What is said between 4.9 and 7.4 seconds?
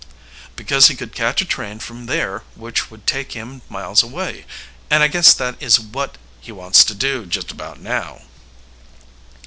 I guess that is what he wants to do